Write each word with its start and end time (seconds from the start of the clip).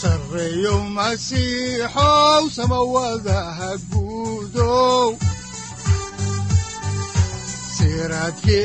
sareyow 0.00 0.80
masiixow 0.96 2.42
samawadaha 2.56 3.70
guudow 3.90 5.08
siraadkii 7.76 8.64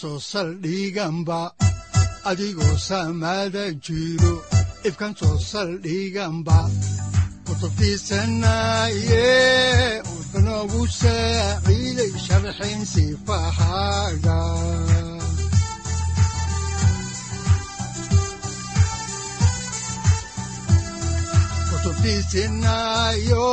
soo 0.00 0.18
saldhiganba 0.30 1.40
adigoo 2.30 2.74
samada 2.88 3.64
jiro 3.86 4.34
ifkan 4.88 5.12
soo 5.20 5.36
saldhiganba 5.50 6.58
kutubtiisanaye 7.46 9.24
udanogu 10.36 10.82
saaciiday 11.00 12.12
sharxin 12.24 12.80
sifahaaga 12.92 14.36
kutubtiisinayo 22.16 23.46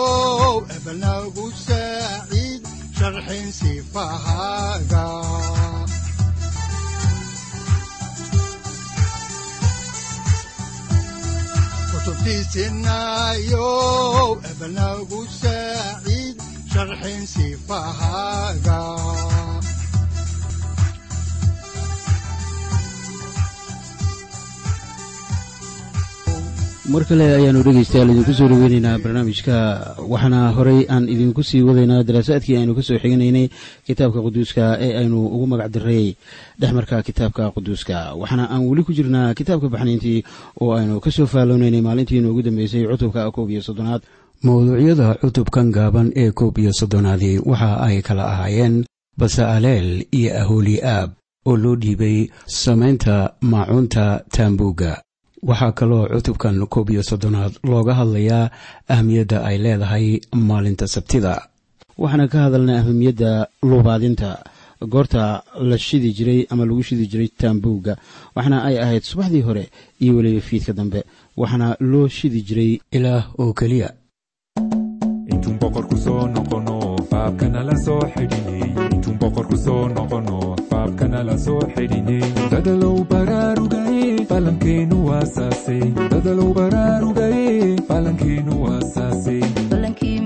ebanagu 0.76 1.46
saaciid 1.66 2.62
sharxin 2.98 3.48
sifahaaga 3.60 5.06
kutubtiisinayo 12.34 13.70
ebanagu 14.50 15.22
saaciid 15.40 15.44
sharxin 15.44 16.02
sifahaaga 16.04 16.23
mar 26.94 27.04
kale 27.10 27.24
ayaanu 27.40 27.62
dhegaystayaal 27.66 28.10
idinku 28.12 28.34
soo 28.38 28.48
dhoweyneynaa 28.52 29.00
barnaamijka. 29.04 29.56
Waxaana 30.14 30.40
horey 30.58 30.80
aan 30.94 31.06
idinku 31.14 31.42
sii 31.50 31.62
wadaynaa 31.68 32.04
daraasaadkii 32.08 32.58
aynu 32.60 32.76
ka 32.76 32.82
soo 32.88 32.98
xiganaynay 33.04 33.48
kitaabka 33.88 34.20
quduuska 34.26 34.66
ee 34.86 34.92
aynu 35.02 35.18
ugu 35.36 35.46
magac 35.48 35.72
diray 35.76 36.16
dhexmarka 36.60 37.00
kitaabka 37.08 37.52
quduuska. 37.56 37.98
Waxaana 38.22 38.46
aan 38.52 38.68
weli 38.70 38.84
ku 38.84 38.92
jirnaa 38.98 39.34
kitaabka 39.34 39.70
baxnayntii 39.74 40.24
oo 40.62 40.74
aynu 40.76 41.00
ka 41.00 41.10
soo 41.12 41.26
faalloonaynay 41.26 41.82
maalintii 41.82 42.18
inoogu 42.20 42.42
dambeysay 42.44 42.84
cutubka 42.92 43.32
koob 43.32 43.50
iyo 43.50 43.62
soddonaad 43.62 44.02
mowduucyada 44.44 45.16
cutubkan 45.22 45.72
gaaban 45.72 46.12
ee 46.16 46.32
koob 46.32 46.58
iyo 46.58 46.72
soddonaadii 46.80 47.40
waxa 47.50 47.72
ay 47.88 48.02
kala 48.02 48.24
ahaayeen 48.34 48.76
basa'aleel 49.20 49.90
iyo 50.12 50.32
ahooliaab 50.42 51.10
oo 51.46 51.58
loo 51.58 51.76
dhiibay 51.76 52.18
samaynta 52.46 53.16
maacuunta 53.42 54.24
taambuugga. 54.36 55.02
Waxaa 55.50 55.72
kaloo 55.72 56.08
cutubkan 56.14 56.56
koob 56.74 56.90
iyo 56.90 57.04
soddonaad 57.04 57.54
looga 57.64 57.94
hadlayaa 58.00 58.52
ahmiyadda 58.96 59.38
ay 59.48 59.58
leedahay 59.58 60.08
maalinta 60.48 60.88
sabtida. 60.88 61.34
Waxaana 61.98 62.28
ka 62.28 62.38
hadalnay 62.46 62.78
ahmiyadda 62.84 63.48
luubaadinta 63.64 64.30
goorta 64.94 65.44
la 65.70 65.78
shidi 65.78 66.12
jiray 66.18 66.42
ama 66.52 66.66
lagu 66.66 66.84
shidi 66.84 67.08
jiray 67.08 67.28
taambuugga 67.40 67.94
waxaana 68.36 68.64
ay 68.68 68.76
ahayd 68.84 69.04
subaxdii 69.04 69.42
hore 69.48 69.70
iyo 70.04 70.16
weliba 70.18 70.42
fiidka 70.42 70.74
dambe 70.74 71.00
waxaana 71.38 71.78
loo 71.80 72.08
shidi 72.08 72.42
jiray 72.48 72.72
ilaah 72.92 73.24
oo 73.40 73.54
keliya 73.54 73.94
intuun 75.44 75.58
boqorku 75.62 75.98
soo 76.06 76.28
noqono 76.36 76.76
baabkana 77.12 77.62
la 77.70 77.76
soo 77.86 78.00
xidhinay 78.14 78.62
intuun 78.96 79.16
boqorku 79.22 79.58
soo 79.66 79.82
noqono 79.96 80.38
baabkana 80.72 81.20
la 81.30 81.36
soo 81.46 81.60
xidhinay 81.76 82.22
dadalow 82.52 82.96
baraarugaye 83.12 84.06
balankeenu 84.30 84.98
waasaase 85.10 85.78
dadalow 86.14 86.50
baraarugaye 86.60 87.76
balankeenu 87.90 88.54
waasaase 88.64 89.36
ballankii 89.72 90.18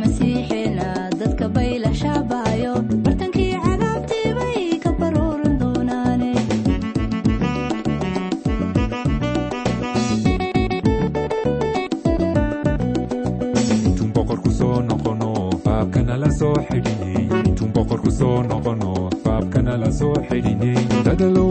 xidhinay 21.08 21.47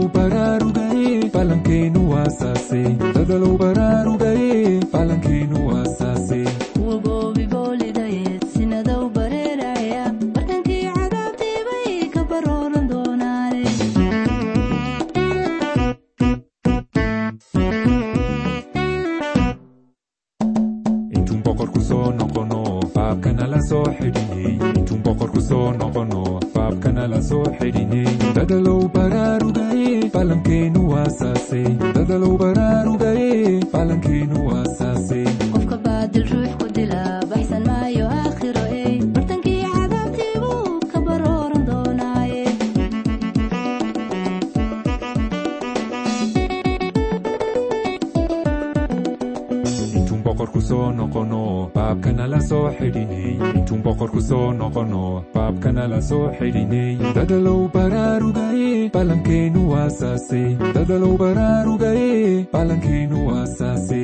baabkana 51.97 52.27
la 52.31 52.39
soo 52.49 52.69
xidhinay 52.77 53.37
intuun 53.57 53.81
boqorku 53.85 54.21
soo 54.29 54.47
noqono 54.59 55.03
baabkana 55.33 55.83
la 55.91 55.99
soo 56.09 56.25
xidhinay 56.37 56.97
dadalow 57.15 57.61
baraarugaye 57.75 58.89
balankeenu 58.95 59.61
waasaase 59.71 60.41
dadalow 60.75 61.13
baraarugaye 61.21 62.45
balankeenu 62.53 63.17
waasaase 63.29 64.01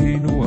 ballankeennu 0.00 0.39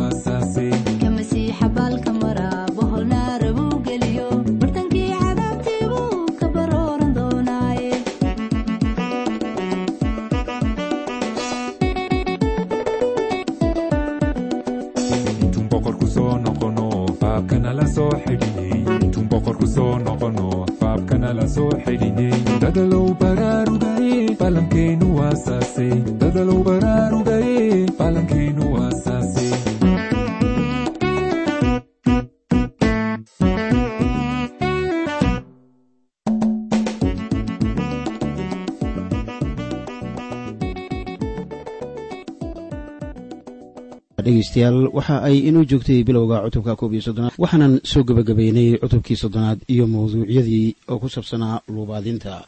dhegeystayaal 44.53 44.93
waxa 44.93 45.25
ay 45.25 45.49
inoo 45.49 45.65
joogtay 45.65 46.03
bilowga 46.05 46.45
cutubka 46.45 46.75
koob 46.77 46.93
iyo 46.93 47.01
soddonaad 47.01 47.33
waxaanan 47.41 47.81
soo 47.83 48.03
gebagabeynay 48.05 48.77
cutubkii 48.77 49.17
soddonaad 49.17 49.59
iyo 49.73 49.87
mawduucyadii 49.89 50.75
oo 50.89 50.99
ku 51.01 51.09
saabsanaa 51.09 51.61
luubaadinta. 51.73 52.45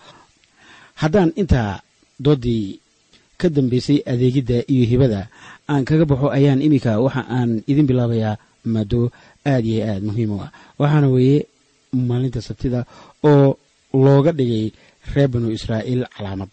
Haddaan 1.02 1.34
intaa 1.36 1.81
doodii 2.22 2.80
ka 3.38 3.50
dambeysay 3.50 4.06
adeegidda 4.06 4.69
iyo 4.69 4.86
hibada 4.86 5.28
aan 5.69 5.86
kaga 5.86 6.06
baxo 6.06 6.30
ayaan 6.30 6.62
iminka 6.62 7.02
waxa 7.02 7.25
aan 7.25 7.66
idin 7.66 7.88
bilaabayaa 7.90 8.38
maado 8.69 9.10
aad 9.46 9.66
iyo 9.66 9.81
aad 9.90 10.04
muhiim 10.06 10.31
u 10.38 10.38
ah. 10.46 10.52
Waxaana 10.78 11.10
weeye 11.10 11.48
maalinta 12.07 12.42
sabtida 12.42 12.86
oo 13.25 13.57
looga 13.94 14.31
dhigay 14.31 14.69
reer 15.13 15.30
banu 15.34 15.50
israa'iil 15.57 16.06
calaamad 16.13 16.50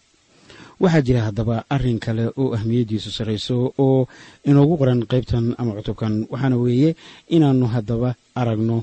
waxaa 0.81 1.01
jira 1.07 1.21
haddaba 1.27 1.55
arrin 1.75 1.99
kale 1.99 2.25
oo 2.41 2.53
ahmiyaddiisu 2.57 3.09
sarrayso 3.17 3.73
oo 3.85 4.07
inoogu 4.49 4.75
qoran 4.81 5.01
qaybtan 5.11 5.45
ama 5.59 5.71
cutubkan 5.77 6.13
waxaana 6.31 6.57
weeye 6.63 6.89
inaannu 7.35 7.67
haddaba 7.75 8.09
aragno 8.41 8.77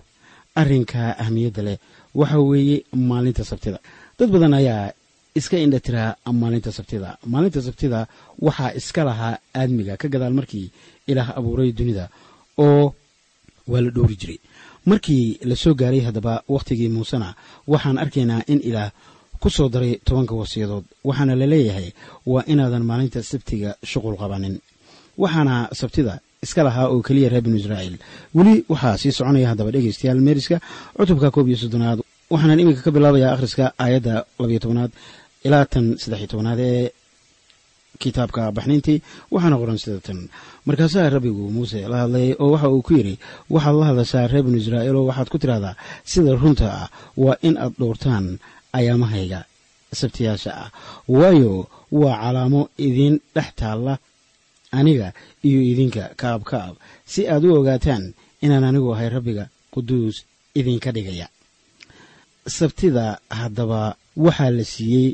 arrinka 0.61 1.01
ahmiyadda 1.23 1.63
leh. 1.67 1.79
Waxa 2.15 2.39
weeye 2.51 2.77
maalinta 3.09 3.43
sabtida. 3.51 3.79
Dad 4.19 4.31
badan 4.35 4.55
ayaa 4.61 4.93
iska 5.39 5.57
indhatiraa 5.65 6.17
maalinta 6.41 6.71
sabtida. 6.79 7.09
Maalinta 7.33 7.61
sabtida 7.67 8.01
waxaa 8.47 8.73
iska 8.81 9.01
lahaa 9.09 9.35
aadmiga 9.61 9.95
ka 10.01 10.07
gadaal 10.13 10.35
markii 10.39 10.67
ilaah 11.11 11.29
abuuray 11.39 11.71
dunida 11.79 12.05
oo 12.59 12.95
waa 13.71 13.81
la 13.85 13.91
dhowri 13.91 14.17
jiray. 14.21 14.39
Markii 14.91 15.39
la 15.49 15.55
soo 15.63 15.75
gaaray 15.81 16.01
haddaba 16.07 16.43
wakhtigii 16.55 16.89
muusena 16.89 17.29
waxaan 17.73 17.99
arkaynaa 18.03 18.43
in 18.53 18.61
ilaah 18.69 18.91
ku 19.43 19.49
soo 19.57 19.69
daray 19.75 19.93
tobanka 20.07 20.35
wasiyadood 20.41 20.85
waxaana 21.09 21.35
la 21.41 21.47
leeyahay 21.53 21.89
waa 22.33 22.45
inaadan 22.53 22.85
maalinta 22.91 23.21
sabtiga 23.31 23.71
shuqul 23.91 24.17
qabanin. 24.23 24.55
Waxaana 25.23 25.55
sabtida 25.81 26.15
iska 26.45 26.61
lahaa 26.67 26.87
oo 26.93 26.99
keliya 27.07 27.29
reer 27.33 27.43
binu 27.47 27.57
israa'iil. 27.63 27.97
Weli 28.37 28.55
waxaa 28.73 28.97
sii 29.01 29.13
soconaya 29.19 29.49
haddaba 29.51 29.71
dhegeystayaal 29.75 30.21
meeriska 30.27 30.57
cutubka 30.97 31.29
koob 31.35 31.47
iyo 31.51 31.57
soddonaad 31.63 31.99
waxaanan 32.33 32.61
iminka 32.63 32.83
ka 32.87 32.91
bilaabayaa 32.97 33.33
akhriska 33.35 33.65
aayadda 33.85 34.15
labayo 34.41 34.59
tobanaad 34.65 34.93
ilaa 35.47 35.65
tan 35.73 35.87
saddex 36.03 36.19
iyo 36.23 36.29
tobanaad 36.33 36.61
ee 36.69 36.85
kitaabka 38.03 38.43
baxniintii 38.57 38.99
waxaana 39.35 39.57
qoran 39.61 39.79
sida 39.83 40.01
tan. 40.07 40.19
Markaasaa 40.67 41.11
rabbigu 41.15 41.45
muuse 41.57 41.81
la 41.93 41.97
hadlay 42.05 42.29
oo 42.43 42.51
waxa 42.55 42.69
uu 42.75 42.83
ku 42.87 42.93
yidhi 42.99 43.15
waxaad 43.55 43.77
la 43.81 43.87
hadashaa 43.91 44.27
reer 44.33 44.45
binu 44.47 44.57
israa'iil 44.63 44.97
oo 45.01 45.07
waxaad 45.11 45.29
ku 45.33 45.39
tidhahdaa 45.43 45.75
sida 46.13 46.33
runta 46.43 46.67
ah 46.83 46.89
waa 47.25 47.37
in 47.49 47.55
aad 47.65 47.73
dhowrtaan 47.81 48.27
ayaamahayga 48.79 49.41
sabtiyaasha 50.01 50.51
ah. 50.63 50.71
Waayo 51.09 51.69
waa 52.01 52.17
calaamo 52.23 52.61
idiin 52.87 53.21
dhex 53.35 53.49
taalla 53.61 53.99
aniga 54.79 55.13
iyo 55.49 55.61
idinka 55.73 56.03
kaab 56.21 56.43
kaab 56.51 56.75
si 57.13 57.21
aad 57.33 57.45
u 57.45 57.55
ogaataan 57.59 58.05
inaan 58.45 58.65
anigu 58.65 58.95
ahay 58.95 59.09
rabbiga 59.17 59.45
quduus 59.75 60.17
idinka 60.55 60.93
dhigaya. 60.97 61.27
Sabtida 62.47 63.19
haddaba 63.39 63.97
waxaa 64.17 64.51
la 64.51 64.65
siiyey 64.65 65.09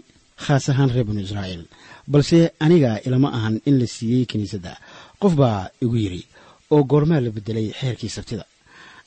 khaas 0.45 0.69
ahaan 0.69 0.91
reer 0.95 1.07
binu 1.09 1.21
israa'iil 1.27 1.65
balse 2.13 2.39
aniga 2.65 3.01
ilama 3.07 3.29
ahan 3.37 3.57
in 3.69 3.79
la 3.81 3.87
siiyey 3.87 4.25
kiniisadda. 4.31 4.73
Qof 5.21 5.33
baa 5.41 5.69
igu 5.85 5.97
yidhi 6.05 6.23
oo 6.71 6.83
goormaa 6.91 7.21
la 7.25 7.31
beddelay 7.37 7.69
xeerkii 7.81 8.09
sabtida. 8.17 8.45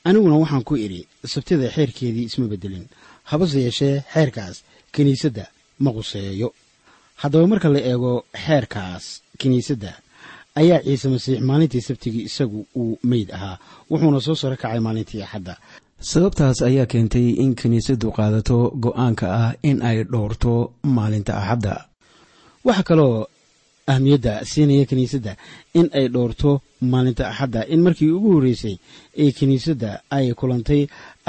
Aniguna 0.07 0.36
waxaan 0.42 0.63
ku 0.68 0.74
idhi 0.86 1.01
sabtida 1.34 1.69
xeerkeedii 1.75 2.25
isma 2.30 2.48
beddelin 2.51 2.86
habase 3.31 3.57
yeeshee 3.65 3.95
xeerkaas 4.13 4.55
kiniisadda 4.95 5.45
ma 5.83 5.89
quseeyo. 5.97 6.49
Haddaba 7.21 7.45
marka 7.51 7.69
la 7.75 7.79
eego 7.91 8.13
xeerkaas 8.45 9.03
kiniisadda 9.41 9.91
ayaa 10.61 10.79
ciise 10.85 11.07
masiix 11.13 11.39
maalintii 11.49 11.81
sabtigii 11.87 12.23
isagu 12.29 12.59
uu 12.81 12.99
meyd 13.11 13.29
ahaa. 13.37 13.55
Wuxuuna 13.91 14.19
soo 14.25 14.35
saro 14.41 14.55
kacay 14.61 14.79
maalintii 14.85 15.21
axadda. 15.25 15.53
Sababtaas 16.11 16.57
ayaa 16.69 16.85
keentay 16.91 17.27
in 17.43 17.51
kiniisaddu 17.59 18.07
qaadato 18.17 18.57
go'aanka 18.83 19.27
ah 19.41 19.51
in 19.69 19.77
ay 19.89 19.97
dhowrto 20.11 20.53
maalinta 20.95 21.33
axadda. 21.41 21.73
Waxaa 22.65 22.83
kaloo 22.89 23.15
ahmiyadda 23.94 24.33
siinaya 24.51 24.86
kiniisadda 24.89 25.33
in 25.80 25.88
ay 26.00 26.06
dhowrto 26.13 26.51
maalinta 26.91 27.24
axadda. 27.31 27.62
In 27.74 27.79
markii 27.86 28.12
ugu 28.17 28.29
horreysay 28.36 28.75
ee 29.24 29.29
kiniisadda 29.38 29.91
ay 30.17 30.25
kulantay 30.39 30.81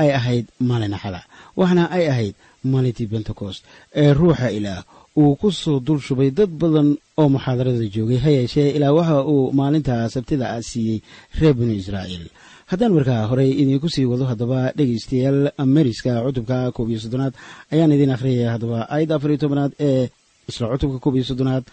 ay 0.03 0.11
ahayd 0.19 0.47
maalin 0.69 0.95
axada 0.99 1.21
waxna 1.61 1.85
ay 1.97 2.05
ahayd 2.13 2.35
maalintii 2.73 3.07
bentecost 3.13 3.61
ee 4.03 4.11
ruuxa 4.21 4.49
ilaah. 4.59 4.83
Uu 5.21 5.35
ku 5.41 5.49
soo 5.63 5.81
dul 5.87 5.99
shubay 6.07 6.31
dad 6.39 6.51
badan 6.61 6.89
oo 7.21 7.29
muxaadarada 7.35 7.85
joogay 7.95 8.19
ha 8.25 8.31
yeeshee 8.37 8.69
ilaa 8.77 8.93
waxa 8.99 9.17
uu 9.33 9.53
maalinta 9.61 9.95
sabtida 10.15 10.47
ah 10.57 10.63
siiyey 10.71 10.99
reer 11.41 11.55
binu 11.59 11.73
israa'iil. 11.83 12.27
Haddaan 12.71 12.93
markaa 12.97 13.27
horey 13.31 13.51
idinku 13.63 13.89
sii 13.95 14.07
wado 14.13 14.25
haddaba 14.31 14.59
dhegaystayaal 14.79 15.41
meriska 15.77 16.13
cutubka 16.27 16.57
koob 16.77 16.89
iyo 16.91 17.01
soddonaad 17.05 17.35
ayaan 17.73 17.93
idiin 17.97 18.13
akhriyaya 18.17 18.51
haddaba 18.55 18.79
aayadda 18.95 19.15
afar 19.19 19.31
iyo 19.33 19.39
tobanaad 19.45 19.73
ee 19.89 20.05
isla 20.51 20.65
cutubka 20.73 20.99
koob 21.05 21.15
iyo 21.19 21.25
soddonaad 21.31 21.65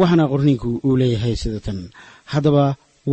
waxaana 0.00 0.24
qorniinku 0.32 0.70
uu 0.86 0.96
leeyahay 1.00 1.34
sida 1.42 1.60
tan 1.66 1.80
haddaba 2.32 2.64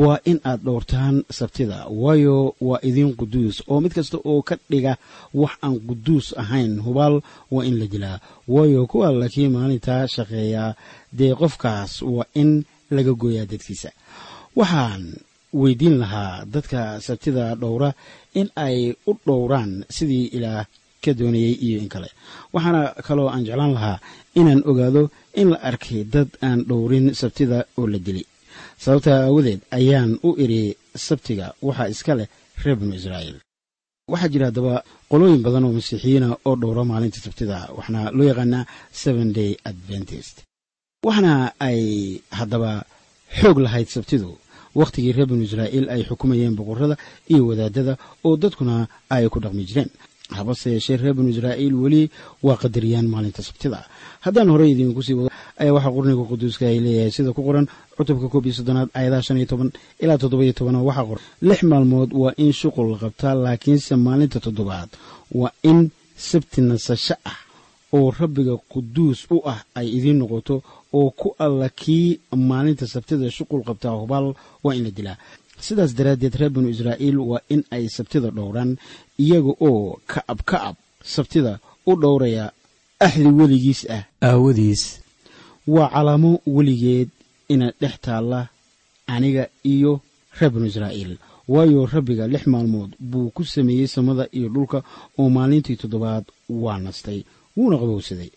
waa 0.01 0.19
in 0.31 0.37
aad 0.49 0.59
dhowrtaan 0.67 1.15
sabtida 1.37 1.77
waayo 2.03 2.37
waa 2.67 2.79
idiin 2.89 3.11
quduus 3.19 3.55
oo 3.71 3.77
mid 3.83 3.93
kasta 3.97 4.17
oo 4.29 4.41
ka 4.47 4.55
dhiga 4.71 4.93
wax 5.41 5.53
aan 5.65 5.75
quduus 5.87 6.27
ahayn 6.41 6.71
hubaal 6.85 7.15
waa 7.53 7.63
in 7.69 7.75
la 7.81 7.87
dilaa 7.93 8.17
waayo 8.53 8.81
kuwa 8.91 9.07
laakiin 9.19 9.51
maalintaa 9.55 10.03
shaqeeyaa 10.15 10.71
dee 11.19 11.33
qofkaas 11.41 11.91
waa 12.15 12.27
in 12.41 12.49
laga 12.95 13.13
gooyaa 13.21 13.47
dadkiisa. 13.51 13.89
Waxaan 14.59 15.03
weydiin 15.61 15.95
lahaa 16.03 16.33
dadka 16.53 16.81
sabtida 17.07 17.45
dhowra 17.61 17.89
in 18.39 18.47
ay 18.65 18.77
u 19.09 19.11
dhowraan 19.27 19.71
sidii 19.95 20.25
ilaah 20.37 20.65
ka 21.05 21.11
doonayey 21.19 21.53
iyo 21.65 21.77
in 21.83 21.89
kale. 21.93 22.09
Waxaana 22.53 22.81
kaloo 23.07 23.27
aan 23.29 23.43
jeclaan 23.47 23.73
lahaa 23.77 23.97
inaan 24.39 24.61
ogaado 24.69 25.03
in 25.41 25.47
la 25.53 25.57
arkay 25.69 26.01
dad 26.13 26.29
aan 26.47 26.59
dhowrin 26.69 27.07
sabtida 27.21 27.57
oo 27.79 27.87
la 27.93 27.99
dili 28.07 28.23
sababta 28.83 29.11
aawadeed 29.25 29.61
ayaan 29.77 30.11
u 30.27 30.29
idhi 30.43 30.61
sabtiga 31.07 31.45
waxaa 31.67 31.89
iska 31.93 32.13
leh 32.19 32.27
reer 32.63 32.75
binu 32.79 32.93
israa'iil. 32.99 33.37
Waxaa 34.11 34.31
jira 34.33 34.45
haddaba 34.49 34.73
qolooyin 35.11 35.41
badan 35.45 35.63
oo 35.67 35.73
masiixiyiina 35.77 36.27
oo 36.47 36.55
dhowra 36.61 36.83
maalinta 36.91 37.19
sabtida 37.25 37.57
waxaana 37.77 38.01
loo 38.17 38.27
yaqaanaa 38.31 38.63
seven 39.03 39.27
day 39.37 39.51
adventist. 39.69 40.35
Waxaana 41.07 41.33
ay 41.67 41.81
haddaba 42.39 42.71
xoog 43.39 43.57
lahayd 43.65 43.87
sabtidu 43.95 44.29
wakhtigii 44.79 45.13
reer 45.17 45.27
binu 45.31 45.43
israa'iil 45.47 45.85
ay 45.93 46.01
xukumayeen 46.09 46.55
boqorrada 46.59 46.95
iyo 47.31 47.43
wadaadada 47.49 47.93
oo 48.27 48.33
dadkuna 48.43 48.75
ay 49.15 49.23
ku 49.33 49.39
dhaqmi 49.43 49.63
jireen 49.69 49.89
habase 50.37 50.67
yeeshee 50.75 50.97
reer 50.97 51.13
binu 51.17 51.29
israa'iil 51.29 51.73
weli 51.83 52.09
waa 52.43 52.57
qadariyaan 52.63 53.07
maalinta 53.13 53.41
sabtida. 53.47 53.79
Haddaan 54.25 54.49
horey 54.49 54.71
idinku 54.73 55.01
sii 55.05 55.13
wado 55.13 55.29
ayaa 55.61 55.73
waxaa 55.77 55.91
qurniga 55.95 56.23
quduuska 56.31 56.63
ay 56.71 56.79
leeyahay 56.85 57.11
sida 57.11 57.31
ku 57.33 57.41
qoran 57.47 57.67
cutubka 57.97 58.27
koob 58.33 58.45
iyo 58.45 58.53
soddonaad 58.59 58.89
aayadaha 58.97 59.21
shan 59.27 59.37
iyo 59.37 59.45
toban 59.51 59.69
ilaa 60.03 60.17
toddoba-iyo 60.21 60.53
toban 60.59 60.75
oo 60.79 60.85
waxaa 60.89 61.05
qoran. 61.09 61.23
Lix 61.41 61.59
maalmood 61.71 62.09
waa 62.21 62.33
in 62.43 62.51
shuqul 62.59 62.87
la 62.91 62.97
qabtaa 63.03 63.33
laakiinse 63.45 63.93
maalinta 63.95 64.37
toddobaad 64.45 64.89
waa 65.39 65.51
in 65.63 65.79
sabti 66.29 66.61
nasasho 66.61 67.15
ah 67.31 67.37
oo 67.93 68.11
rabbiga 68.19 68.55
quduus 68.71 69.19
u 69.31 69.37
ah 69.51 69.59
ay 69.79 69.87
idiin 69.97 70.17
noqoto 70.21 70.55
oo 70.97 71.09
ku 71.19 71.27
alla 71.45 71.69
kii 71.69 72.19
maalinta 72.49 72.87
sabtida 72.93 73.29
shuqul 73.37 73.61
qabtaa 73.69 73.93
hubaal 74.01 74.27
waa 74.63 74.73
in 74.77 74.83
la 74.87 74.91
dilaa 74.97 75.17
sidaas 75.65 75.91
daraaddeed 75.97 76.35
reer 76.39 76.51
binu 76.55 76.69
israa'iil 76.75 77.17
waa 77.29 77.41
in 77.53 77.61
ay 77.75 77.83
sabtida 77.95 78.29
dhowraan 78.37 78.71
iyaga 79.23 79.53
oo 79.69 79.99
ka'ab 80.11 80.39
ka'ab 80.51 80.75
sabtida 81.15 81.53
u 81.89 81.91
dhowraya 82.01 82.45
axdi 83.05 83.25
weligiis 83.39 83.81
ah. 83.97 84.03
Aawadiis. 84.27 84.83
Waa 85.73 85.89
calaamo 85.93 86.31
weligeed 86.55 87.09
ina 87.53 87.67
dhex 87.81 87.95
taalla 88.05 88.39
aniga 89.13 89.43
iyo 89.73 89.91
reer 90.39 90.51
binu 90.53 90.65
israa'iil. 90.71 91.13
Waayo 91.53 91.79
rabbiga 91.93 92.25
lix 92.33 92.43
maalmood 92.53 92.91
buu 92.99 93.29
ku 93.35 93.41
sameeyey 93.53 93.87
samada 93.95 94.23
iyo 94.37 94.47
dhulka 94.55 94.79
oo 95.19 95.29
maalintii 95.35 95.75
toddobaad 95.81 96.25
waa 96.63 96.79
nastay. 96.85 97.19
Wuuna 97.57 97.77
qabowsaday 97.81 98.29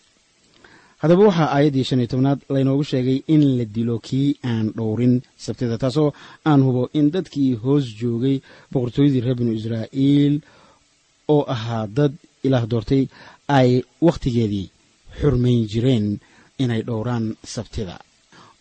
haddaba 1.01 1.23
waxaa 1.29 1.49
aayaddii 1.55 1.85
shan 1.89 1.99
iyo 2.01 2.09
tobnaad 2.13 2.39
laynoogu 2.53 2.83
sheegay 2.91 3.19
in 3.33 3.43
la 3.57 3.65
dilo 3.75 3.95
kii 4.07 4.29
aan 4.51 4.65
dhowrin 4.77 5.15
sabtida 5.45 5.77
taasoo 5.83 6.09
aan 6.49 6.61
hubo 6.67 6.81
in 6.99 7.07
dadkii 7.15 7.51
hoos 7.63 7.85
joogay 8.01 8.35
boqortooyadii 8.71 9.23
reer 9.25 9.37
binu 9.39 9.51
israa'iil 9.59 10.35
oo 11.35 11.43
ahaa 11.55 11.85
dad 11.97 12.13
ilaah 12.45 12.65
doortay 12.71 13.03
ay 13.57 13.69
wakhtigeedii 14.07 14.67
xurmayn 15.19 15.61
jireen 15.71 16.07
inay 16.63 16.81
dhowraan 16.87 17.25
sabtida. 17.53 17.95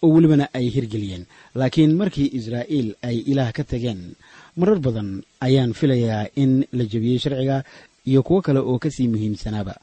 Oo 0.03 0.11
welibana 0.15 0.47
ay 0.59 0.67
hirgeliyeen 0.75 1.25
laakiin 1.59 1.93
markii 2.01 2.29
israa'iil 2.39 2.89
ay 3.09 3.17
ilaah 3.33 3.51
ka 3.57 3.63
tageen 3.71 4.01
marar 4.59 4.79
badan 4.87 5.11
ayaan 5.47 5.73
filayaa 5.79 6.31
in 6.43 6.53
la 6.79 6.85
jebiyey 6.93 7.19
sharciga 7.23 7.57
iyo 8.11 8.21
kuwo 8.27 8.41
kale 8.47 8.61
oo 8.71 8.79
ka 8.83 8.89
sii 8.95 9.09
muhiimsanaaba. 9.13 9.75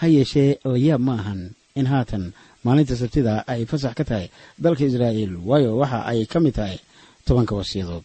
Ha 0.00 0.06
yeeshee 0.14 0.58
layaab 0.72 1.02
ma 1.06 1.14
ahan 1.20 1.40
in 1.78 1.86
haatan 1.92 2.24
maalinta 2.64 2.94
sabtida 3.00 3.34
ay 3.52 3.60
fasax 3.70 3.92
ka 3.98 4.04
tahay 4.04 4.26
dalka 4.64 4.84
israa'iil. 4.88 5.32
Waayo 5.48 5.70
waxa 5.80 5.98
ay 6.10 6.26
ka 6.32 6.38
mid 6.44 6.54
tahay 6.58 6.78
tobanka 7.26 7.54
wasiyadood 7.60 8.04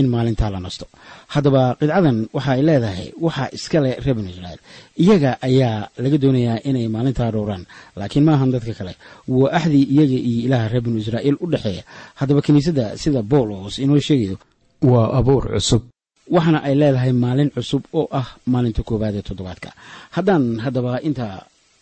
in 0.00 0.06
maalintaa 0.08 0.48
la 0.54 0.60
nasto. 0.66 0.86
Haddaba 1.34 1.76
qidcadan 1.80 2.18
waxa 2.36 2.50
ay 2.56 2.62
leedahay 2.68 3.06
waxaa 3.24 3.48
iskale 3.56 3.90
reer 4.04 4.14
binu 4.16 4.30
israa'iil. 4.34 4.60
Iyaga 5.02 5.30
ayaa 5.48 5.88
laga 6.02 6.18
doonayaa 6.22 6.58
inay 6.68 6.86
maalintaa 6.94 7.30
dhowraan 7.34 7.64
laakiin 7.98 8.24
maahan 8.28 8.50
dadka 8.54 8.72
kale. 8.78 8.94
Waa 9.28 9.52
axdii 9.58 9.84
iyaga 9.94 10.16
iyo 10.30 10.40
ilaaha 10.48 10.68
reer 10.72 10.82
binu 10.86 10.98
israa'iil 11.04 11.36
u 11.40 11.46
dhexeeya. 11.52 11.82
Haddaba 12.18 12.40
kiniisadda 12.46 12.84
sida 13.02 13.20
boolos 13.22 13.74
inoo 13.84 14.00
sheegayo 14.08 14.36
waa 14.90 15.12
abuur 15.18 15.44
cusub. 15.60 15.82
waxaana 16.32 16.58
ay 16.68 16.74
leedahay 16.80 17.12
maalin 17.12 17.50
cusub 17.56 17.82
oo 17.98 18.08
ah 18.20 18.28
maalinta 18.52 18.80
koowaad 18.88 19.14
ee 19.20 19.22
toddobaadka. 19.28 19.70
Haddaan 20.16 20.44
haddaba 20.64 20.92
inta 21.08 21.26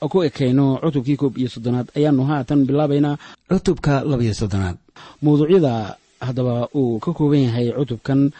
ku 0.08 0.22
ekayno 0.24 0.80
cutubkii 0.82 1.16
koob 1.20 1.34
iyo 1.38 1.48
soddonaad 1.48 1.88
ayaanu 1.96 2.22
haatan 2.24 2.64
bilaabaynaa 2.68 3.18
cutubka 3.48 4.00
labiyo 4.04 4.34
soddonaad. 4.34 4.76
Mawduucyada 5.22 5.96
haddaba 6.20 6.68
uu 6.74 6.98
ka 6.98 7.12
kooban 7.12 7.42
yahay 7.48 7.72
cutubkan 7.72 8.30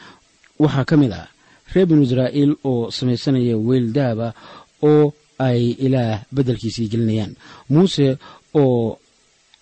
waxaa 0.59 0.85
ka 0.85 0.97
mid 0.97 1.13
ah 1.13 1.29
reer 1.73 1.87
binu 1.89 2.03
israa'iil 2.03 2.53
oo 2.65 2.91
samaysanaya 2.91 3.57
weyl 3.57 3.93
dahaba 3.93 4.35
oo 4.83 5.13
ay 5.39 5.73
ilaah 5.87 6.25
beddelkiisii 6.35 6.89
gelinayaan 6.93 7.33
muuse 7.73 8.17
oo 8.55 8.99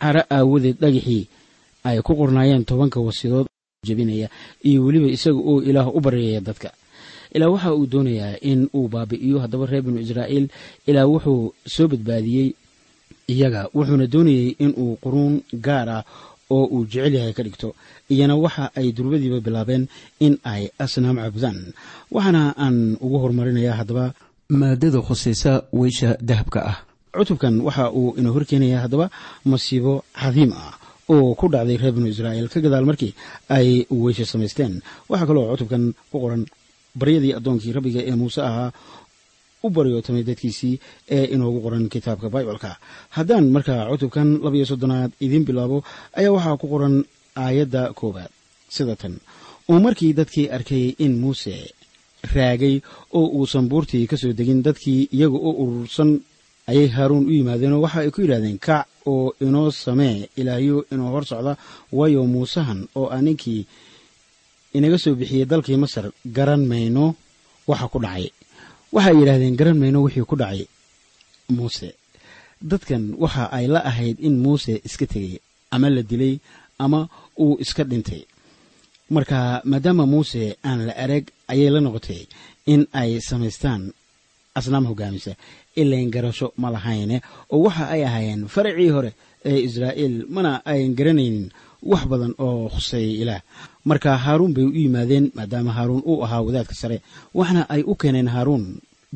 caro 0.00 0.22
aawadeed 0.30 0.78
dhagaxii 0.82 1.24
ay 1.84 1.98
ku 2.02 2.12
qornaayeen 2.18 2.64
tobanka 2.64 2.98
wasidood 3.00 3.46
jebinaya 3.86 4.26
iyo 4.66 4.82
weliba 4.84 5.06
isaga 5.16 5.38
oo 5.38 5.62
ilaah 5.62 5.86
u 5.96 6.00
baryaya 6.00 6.40
dadka 6.40 6.70
ilaa 7.34 7.50
waxa 7.54 7.74
uu 7.78 7.86
doonayaa 7.92 8.34
in 8.50 8.60
uu 8.78 8.86
baabi'iyo 8.94 9.36
haddaba 9.44 9.64
reer 9.70 9.82
binu 9.86 9.98
israa'iil 10.06 10.46
ilaa 10.90 11.06
wuxuu 11.12 11.42
soo 11.74 11.86
badbaadiyey 11.92 12.48
iyaga 13.34 13.60
wuxuuna 13.76 14.06
doonayey 14.14 14.48
inuu 14.64 14.90
quruun 15.02 15.34
gaar 15.66 15.88
ah 15.98 16.02
oo 16.50 16.64
uu 16.74 16.84
jecel 16.92 17.14
yahay 17.18 17.32
ka 17.36 17.42
dhigto 17.46 17.68
iyana 18.12 18.34
waxa 18.44 18.64
ay 18.78 18.86
durbadiiba 18.96 19.38
bilaabeen 19.46 19.84
in 20.26 20.34
ay 20.52 20.62
asnaam 20.84 21.16
caabudaan. 21.20 21.58
Waxaana 22.14 22.42
aan 22.64 22.76
ugu 23.04 23.16
horumarinayaa 23.22 23.76
haddaba 23.80 24.04
maadada 24.60 25.00
khusaysa 25.06 25.52
weysha 25.80 26.16
dahabka 26.28 26.60
ah. 26.70 26.76
Cutubkan 27.18 27.54
waxa 27.66 27.84
uu 27.98 28.14
ina 28.18 28.30
horkeenayaa 28.34 28.82
haddaba 28.84 29.06
masiibo 29.50 29.92
cadiim 30.20 30.52
ah 30.56 30.72
oo 31.12 31.34
ku 31.40 31.46
dhacday 31.52 31.76
reer 31.76 31.92
binu 31.96 32.08
israa'iil 32.14 32.48
ka 32.52 32.58
gadaal 32.64 32.84
markii 32.88 33.12
ay 33.56 33.68
weysha 34.02 34.24
samaysteen. 34.32 34.80
Waxaa 35.10 35.28
kaloo 35.28 35.52
cutubkan 35.52 35.84
ku 36.10 36.16
qoran 36.22 36.42
baryadii 37.00 37.32
addoonkii 37.38 37.72
rabbiga 37.76 38.00
ee 38.10 38.14
muuse 38.20 38.40
ahaa 38.50 38.70
u 39.66 39.70
baryootamay 39.76 40.22
dadkiisii 40.28 40.74
ee 41.16 41.24
inoogu 41.34 41.58
qoran 41.64 41.84
kitaabka 41.94 42.28
baibalka 42.34 42.70
haddaan 43.16 43.46
markaa 43.54 43.82
cutubkan 43.90 44.28
labayo 44.44 44.66
soddonaad 44.70 45.10
idiin 45.24 45.44
bilaabo 45.48 45.78
ayaa 46.18 46.32
waxaa 46.36 46.56
ku 46.60 46.66
qoran 46.72 46.96
aayadda 47.44 47.82
koowaad. 47.98 48.30
Sida 48.74 48.94
tan 49.00 49.14
oo 49.70 49.78
markii 49.86 50.12
dadkii 50.18 50.46
arkay 50.56 50.84
in 51.04 51.12
muuse 51.22 51.54
raagay 52.34 52.74
oo 53.18 53.26
uusan 53.38 53.66
buurtii 53.70 54.06
ka 54.10 54.16
soo 54.22 54.32
degin 54.38 54.60
dadkii 54.66 55.00
iyaga 55.16 55.38
oo 55.48 55.52
urursan 55.62 56.10
ayay 56.70 56.88
haaruun 56.96 57.24
u 57.28 57.32
yimaadeenoo 57.36 57.80
waxa 57.84 58.00
ay 58.04 58.10
ku 58.14 58.20
yidhahdeen 58.24 58.58
kac 58.66 58.86
oo 59.12 59.34
inoo 59.46 59.70
samee 59.84 60.16
ilaahyo 60.40 60.76
inoo 60.92 61.10
hor 61.14 61.24
socda 61.30 61.52
waayo 61.98 62.22
muusahan 62.34 62.80
oo 62.98 63.06
ah 63.14 63.22
ninkii 63.26 63.62
inaga 64.76 64.98
soo 65.02 65.14
bixiyey 65.20 65.44
dalkii 65.50 65.76
masar 65.82 66.06
garan 66.36 66.62
mayno 66.70 67.04
waxa 67.70 67.86
ku 67.92 67.98
dhacay. 68.04 68.26
Waxay 68.94 69.14
yidhaahdeen 69.18 69.56
garan 69.60 69.78
mayno 69.82 69.98
wixii 70.06 70.24
ku 70.30 70.36
dhacay 70.36 70.62
muuse. 71.56 71.88
Dadkan 72.70 73.14
waxa 73.22 73.44
ay 73.56 73.66
la 73.74 73.80
ahayd 73.90 74.16
in 74.26 74.34
muuse 74.44 74.74
iska 74.88 75.06
tegay 75.12 75.34
ama 75.74 75.88
la 75.90 76.02
dilay 76.10 76.34
ama 76.84 77.00
uu 77.42 77.56
iska 77.64 77.82
dhintay. 77.90 78.22
Marka 79.14 79.62
maadaama 79.70 80.04
muuse 80.06 80.56
aan 80.68 80.80
la 80.88 80.92
arag 81.04 81.24
ayay 81.52 81.70
la 81.74 81.80
noqotay 81.80 82.22
in 82.72 82.82
ay 83.00 83.10
samaystaan 83.28 83.82
asnaam 84.58 84.84
hogaamisa 84.90 85.32
ilayn 85.80 86.10
garasho 86.14 86.52
ma 86.60 86.68
lahayne 86.74 87.16
oo 87.54 87.60
waxa 87.66 87.84
ay 87.94 88.02
ahaayeen 88.08 88.42
faracii 88.54 88.90
hore 88.94 89.10
ee 89.50 89.58
israa'iil 89.68 90.16
mana 90.34 90.50
ayan 90.72 90.92
garanaynin 90.98 91.46
wax 91.90 92.02
badan 92.10 92.34
oo 92.46 92.68
khuseeyay 92.74 93.14
ilaah 93.22 93.42
marka 93.90 94.10
haaruun 94.24 94.52
bay 94.56 94.64
u 94.64 94.72
yimaadeen 94.82 95.26
maadaama 95.36 95.70
haaruun 95.76 96.02
uu 96.10 96.18
ahaa 96.24 96.40
wadaadka 96.46 96.74
sare 96.80 96.96
waxna 97.38 97.62
ay 97.74 97.82
u 97.90 97.92
keeneen 98.00 98.28
haaruun 98.34 98.64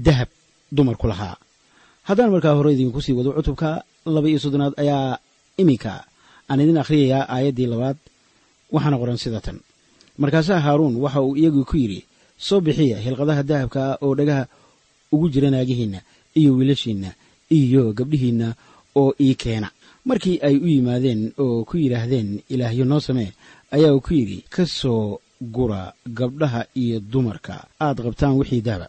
dahab 0.06 0.28
dumarku 0.76 1.06
lahaa. 1.12 1.36
Haddaan 2.08 2.30
markaa 2.34 2.54
hore 2.58 2.70
idinku 2.74 3.00
sii 3.04 3.12
wado 3.18 3.30
cutubka 3.36 3.68
laba 4.14 4.26
iyo 4.30 4.38
soddonaad 4.44 4.74
ayaa 4.82 5.18
iminka. 5.60 5.92
Aan 6.50 6.60
idin 6.64 6.78
akhriyayaa 6.82 7.24
aayaddii 7.34 7.66
labaad 7.72 7.96
waxaana 8.74 8.96
qoran 9.00 9.18
sida 9.22 9.40
tan. 9.46 9.58
Markaasaa 10.22 10.60
haaruun 10.64 10.94
waxa 11.04 11.20
uu 11.26 11.36
iyagii 11.40 11.64
ku 11.70 11.76
yidhi 11.82 12.00
soo 12.46 12.60
bixiya 12.64 12.96
hilqadaha 13.04 13.42
dahabka 13.50 13.80
ah 13.92 13.96
oo 14.04 14.12
dhagaha 14.18 14.44
ugu 15.14 15.26
jira 15.32 15.48
naagihiinna 15.54 16.00
iyo 16.38 16.50
wiilashiinna 16.58 17.10
iyo 17.58 17.82
gabdhihiinna 17.98 18.48
oo 19.00 19.10
ii 19.26 19.34
keena. 19.42 19.68
Markii 20.08 20.36
ay 20.46 20.56
u 20.58 20.66
yimaadeen 20.74 21.22
oo 21.44 21.64
ku 21.68 21.74
yidhaahdeen 21.82 22.28
ilaahyo 22.52 22.84
noo 22.90 23.00
samee 23.06 23.30
ayaa 23.76 23.92
uu 23.96 24.00
ku 24.06 24.12
yidhi 24.18 24.38
ka 24.54 24.64
soo 24.80 25.18
gura 25.56 25.82
gabdhaha 26.18 26.62
iyo 26.82 27.00
dumarka. 27.12 27.54
Aad 27.84 27.98
qabtaan 28.04 28.38
wixii 28.38 28.62
dahaba 28.66 28.88